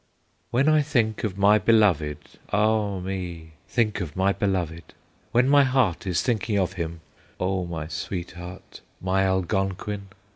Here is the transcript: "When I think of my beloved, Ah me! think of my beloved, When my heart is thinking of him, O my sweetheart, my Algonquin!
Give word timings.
"When 0.49 0.67
I 0.67 0.81
think 0.81 1.23
of 1.23 1.37
my 1.37 1.59
beloved, 1.59 2.17
Ah 2.51 2.99
me! 2.99 3.51
think 3.67 4.01
of 4.01 4.15
my 4.15 4.33
beloved, 4.33 4.95
When 5.31 5.47
my 5.47 5.63
heart 5.63 6.07
is 6.07 6.23
thinking 6.23 6.57
of 6.57 6.73
him, 6.73 7.01
O 7.39 7.67
my 7.67 7.85
sweetheart, 7.87 8.81
my 8.99 9.23
Algonquin! 9.25 10.07